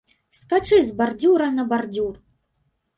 [0.37, 2.13] Скачы з бардзюра на бардзюр!